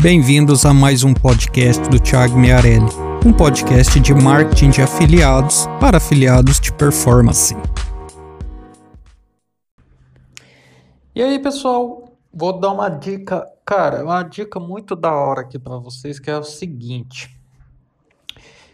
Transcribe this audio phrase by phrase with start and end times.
[0.00, 2.86] Bem-vindos a mais um podcast do Thiago Miarelli,
[3.26, 7.52] um podcast de marketing de afiliados para afiliados de performance.
[11.12, 15.78] E aí, pessoal, vou dar uma dica, cara, uma dica muito da hora aqui para
[15.78, 17.36] vocês, que é o seguinte: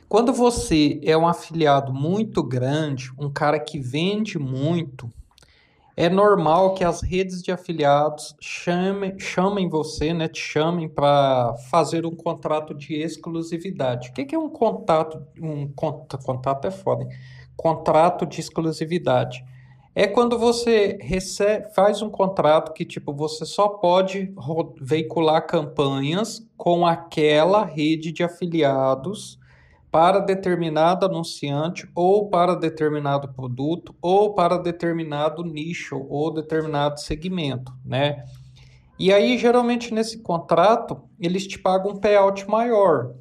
[0.07, 5.11] quando você é um afiliado muito grande, um cara que vende muito,
[5.97, 12.05] é normal que as redes de afiliados chamem, chamem você, né, te chamem para fazer
[12.05, 14.09] um contrato de exclusividade.
[14.09, 15.25] O que, que é um contato?
[15.41, 17.11] Um contato é foda, hein?
[17.57, 19.45] Contrato de exclusividade.
[19.95, 24.35] É quando você recebe, faz um contrato que tipo você só pode
[24.81, 29.39] veicular campanhas com aquela rede de afiliados
[29.95, 38.25] para determinado anunciante ou para determinado produto ou para determinado nicho ou determinado segmento, né?
[38.99, 43.15] E aí, geralmente, nesse contrato, eles te pagam um payout maior.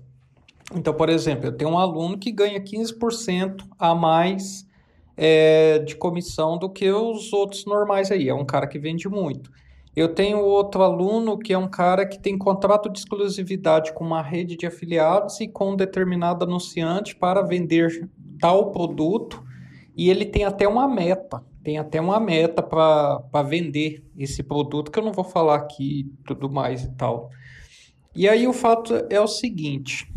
[0.73, 4.67] Então, por exemplo, eu tenho um aluno que ganha 15% a mais
[5.15, 8.29] é, de comissão do que os outros normais aí.
[8.29, 9.51] É um cara que vende muito.
[9.95, 14.23] Eu tenho outro aluno que é um cara que tem contrato de exclusividade com uma
[14.23, 19.43] rede de afiliados e com um determinado anunciante para vender tal produto
[19.95, 24.97] e ele tem até uma meta, tem até uma meta para vender esse produto que
[24.97, 27.29] eu não vou falar aqui tudo mais e tal.
[28.15, 30.11] E aí o fato é o seguinte,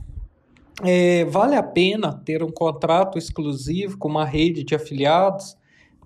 [0.82, 5.56] é, vale a pena ter um contrato exclusivo com uma rede de afiliados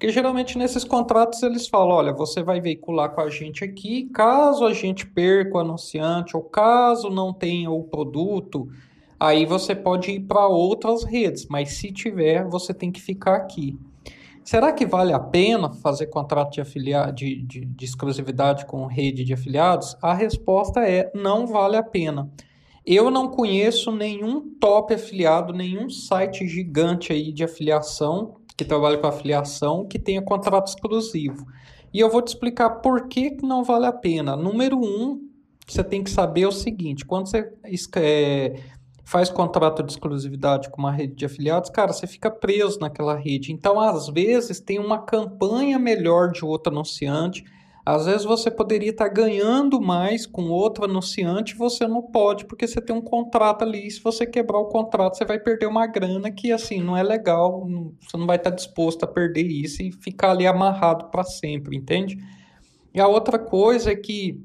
[0.01, 4.65] porque geralmente nesses contratos eles falam: olha, você vai veicular com a gente aqui, caso
[4.65, 8.67] a gente perca o anunciante ou caso não tenha o produto,
[9.19, 13.79] aí você pode ir para outras redes, mas se tiver, você tem que ficar aqui.
[14.43, 16.63] Será que vale a pena fazer contrato de,
[17.13, 19.99] de, de, de exclusividade com rede de afiliados?
[20.01, 22.31] A resposta é: não vale a pena.
[22.87, 29.07] Eu não conheço nenhum top afiliado, nenhum site gigante aí de afiliação que trabalha com
[29.07, 31.47] afiliação que tenha contrato exclusivo.
[31.95, 34.37] E eu vou te explicar por que não vale a pena.
[34.37, 35.19] Número um,
[35.67, 37.51] você tem que saber o seguinte: quando você
[37.97, 38.61] é,
[39.03, 43.51] faz contrato de exclusividade com uma rede de afiliados, cara, você fica preso naquela rede.
[43.51, 47.43] Então, às vezes, tem uma campanha melhor de outro anunciante
[47.85, 52.81] às vezes você poderia estar ganhando mais com outro anunciante, você não pode porque você
[52.81, 53.91] tem um contrato ali.
[53.91, 57.67] Se você quebrar o contrato, você vai perder uma grana que assim não é legal.
[58.01, 62.19] Você não vai estar disposto a perder isso e ficar ali amarrado para sempre, entende?
[62.93, 64.39] E a outra coisa é que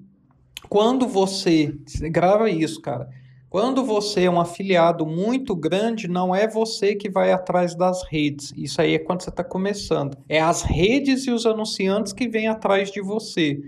[0.70, 1.78] quando você
[2.10, 3.10] grava isso, cara
[3.50, 8.54] quando você é um afiliado muito grande, não é você que vai atrás das redes.
[8.58, 10.18] Isso aí é quando você está começando.
[10.28, 13.62] É as redes e os anunciantes que vêm atrás de você.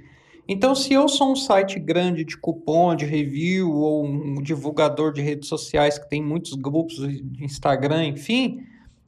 [0.47, 5.21] Então, se eu sou um site grande de cupom, de review, ou um divulgador de
[5.21, 8.61] redes sociais que tem muitos grupos de Instagram, enfim,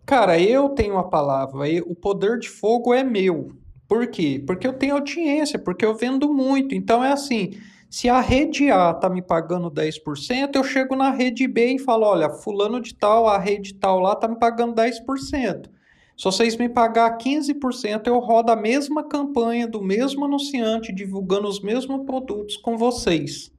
[0.06, 3.53] cara, eu tenho a palavra, o poder de fogo é meu.
[3.88, 4.44] Por quê?
[4.46, 6.75] Porque eu tenho audiência, porque eu vendo muito.
[6.75, 7.53] Então é assim,
[7.89, 12.05] se a rede A está me pagando 10%, eu chego na rede B e falo:
[12.05, 15.69] olha, fulano de tal, a rede tal lá está me pagando 10%.
[16.16, 21.61] Se vocês me pagar 15%, eu rodo a mesma campanha do mesmo anunciante, divulgando os
[21.61, 23.51] mesmos produtos com vocês.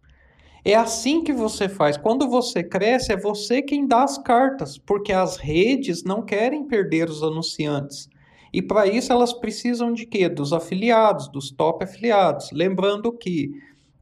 [0.64, 1.96] É assim que você faz.
[1.96, 7.08] Quando você cresce, é você quem dá as cartas, porque as redes não querem perder
[7.08, 8.08] os anunciantes.
[8.52, 10.28] E para isso elas precisam de quê?
[10.28, 12.50] Dos afiliados, dos top afiliados.
[12.52, 13.50] Lembrando que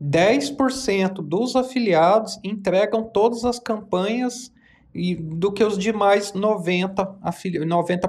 [0.02, 4.52] 10% dos afiliados entregam todas as campanhas
[4.94, 8.08] e do que os demais 90%, afili 90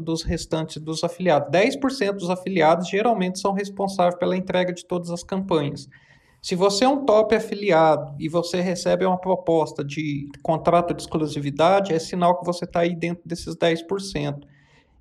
[0.00, 1.50] dos restantes dos afiliados.
[1.50, 5.88] 10% dos afiliados geralmente são responsáveis pela entrega de todas as campanhas.
[6.40, 11.92] Se você é um top afiliado e você recebe uma proposta de contrato de exclusividade,
[11.92, 14.42] é sinal que você está aí dentro desses 10%.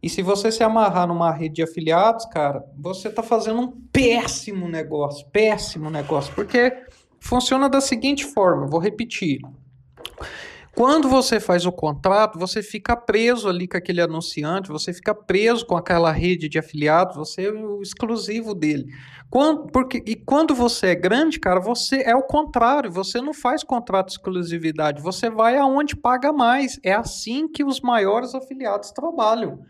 [0.03, 4.67] E se você se amarrar numa rede de afiliados, cara, você está fazendo um péssimo
[4.67, 6.75] negócio, péssimo negócio, porque
[7.21, 9.39] funciona da seguinte forma, vou repetir.
[10.75, 15.65] Quando você faz o contrato, você fica preso ali com aquele anunciante, você fica preso
[15.65, 18.87] com aquela rede de afiliados, você é o exclusivo dele.
[19.29, 23.63] Quando, porque, e quando você é grande, cara, você é o contrário, você não faz
[23.63, 26.77] contrato de exclusividade, você vai aonde paga mais.
[26.83, 29.63] É assim que os maiores afiliados trabalham.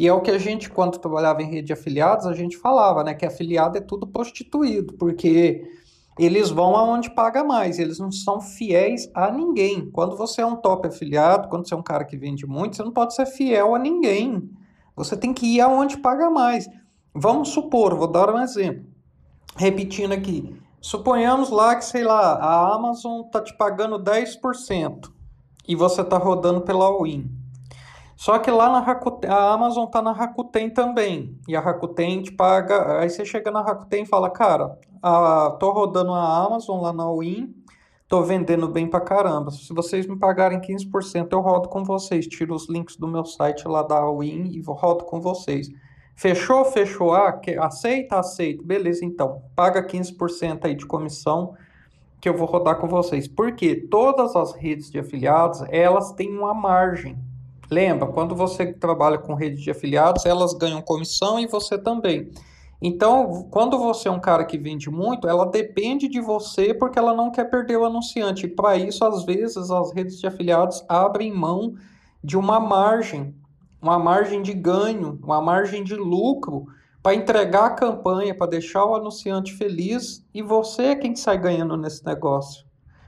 [0.00, 3.04] E é o que a gente, quando trabalhava em rede de afiliados, a gente falava,
[3.04, 3.12] né?
[3.12, 5.70] Que afiliado é tudo prostituído, porque
[6.18, 9.90] eles vão aonde paga mais, eles não são fiéis a ninguém.
[9.90, 12.82] Quando você é um top afiliado, quando você é um cara que vende muito, você
[12.82, 14.50] não pode ser fiel a ninguém.
[14.96, 16.66] Você tem que ir aonde paga mais.
[17.14, 18.86] Vamos supor, vou dar um exemplo.
[19.54, 25.10] Repetindo aqui, Suponhamos lá que, sei lá, a Amazon tá te pagando 10%
[25.68, 27.39] e você tá rodando pela Win.
[28.20, 31.40] Só que lá na Rakuten, a Amazon tá na Rakuten também.
[31.48, 32.98] E a Rakuten te paga.
[32.98, 37.10] Aí você chega na Rakuten e fala, cara, a, tô rodando a Amazon lá na
[37.10, 37.54] Win,
[38.06, 39.50] tô vendendo bem pra caramba.
[39.50, 42.26] Se vocês me pagarem 15%, eu rodo com vocês.
[42.26, 45.68] Tiro os links do meu site lá da Win e rodo com vocês.
[46.14, 46.66] Fechou?
[46.66, 47.14] Fechou.
[47.14, 48.18] Ah, aceita?
[48.18, 48.62] Aceito.
[48.62, 49.40] Beleza, então.
[49.56, 51.54] Paga 15% aí de comissão
[52.20, 53.26] que eu vou rodar com vocês.
[53.26, 57.29] Porque todas as redes de afiliados, elas têm uma margem.
[57.70, 62.30] Lembra, quando você trabalha com rede de afiliados, elas ganham comissão e você também.
[62.82, 67.14] Então, quando você é um cara que vende muito, ela depende de você porque ela
[67.14, 68.48] não quer perder o anunciante.
[68.48, 71.74] Para isso, às vezes, as redes de afiliados abrem mão
[72.24, 73.34] de uma margem,
[73.80, 76.66] uma margem de ganho, uma margem de lucro
[77.02, 81.76] para entregar a campanha, para deixar o anunciante feliz e você é quem sai ganhando
[81.76, 82.64] nesse negócio.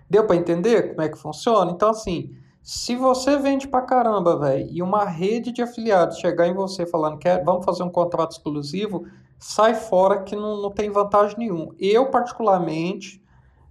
[0.08, 1.70] Deu para entender como é que funciona?
[1.70, 2.30] Então, assim,
[2.62, 7.18] se você vende pra caramba, velho, e uma rede de afiliados chegar em você falando
[7.18, 9.04] que é, vamos fazer um contrato exclusivo,
[9.36, 11.74] sai fora que não, não tem vantagem nenhuma.
[11.76, 13.20] Eu, particularmente,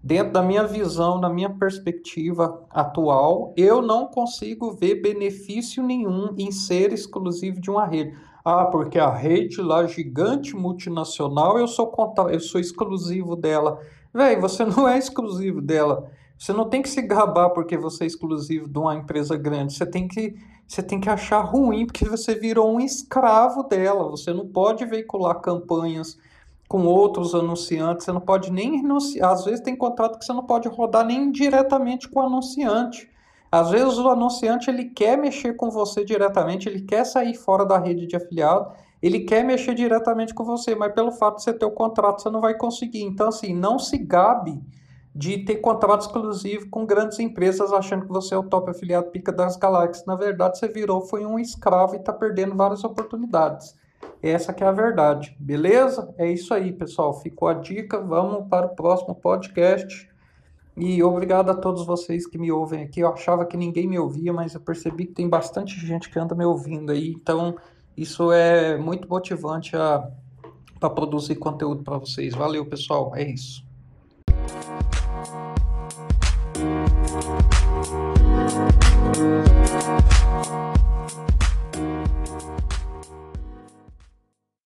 [0.03, 6.51] dentro da minha visão, da minha perspectiva atual, eu não consigo ver benefício nenhum em
[6.51, 8.13] ser exclusivo de uma rede.
[8.43, 11.93] Ah, porque a rede lá gigante multinacional, eu sou
[12.29, 13.79] eu sou exclusivo dela.
[14.13, 16.11] Velho, você não é exclusivo dela.
[16.41, 19.73] Você não tem que se gabar porque você é exclusivo de uma empresa grande.
[19.73, 20.33] Você tem que,
[20.67, 24.09] você tem que achar ruim porque você virou um escravo dela.
[24.09, 26.17] Você não pode veicular campanhas
[26.67, 28.05] com outros anunciantes.
[28.05, 29.33] Você não pode nem anunciar.
[29.33, 33.07] Às vezes tem contrato que você não pode rodar nem diretamente com o anunciante.
[33.51, 37.77] Às vezes o anunciante ele quer mexer com você diretamente, ele quer sair fora da
[37.77, 41.65] rede de afiliado, ele quer mexer diretamente com você, mas pelo fato de você ter
[41.65, 43.03] o contrato, você não vai conseguir.
[43.03, 44.59] Então, assim, não se gabe
[45.13, 49.31] de ter contrato exclusivo com grandes empresas achando que você é o top afiliado pica
[49.31, 50.05] das galáxias.
[50.05, 53.75] Na verdade, você virou, foi um escravo e está perdendo várias oportunidades.
[54.21, 56.13] Essa que é a verdade, beleza?
[56.17, 57.19] É isso aí, pessoal.
[57.19, 57.99] Ficou a dica.
[57.99, 60.09] Vamos para o próximo podcast.
[60.77, 63.01] E obrigado a todos vocês que me ouvem aqui.
[63.01, 66.35] Eu achava que ninguém me ouvia, mas eu percebi que tem bastante gente que anda
[66.35, 67.09] me ouvindo aí.
[67.09, 67.55] Então,
[67.97, 72.33] isso é muito motivante para produzir conteúdo para vocês.
[72.33, 73.11] Valeu, pessoal.
[73.15, 73.70] É isso.
[77.11, 77.41] Thank
[80.15, 80.20] you.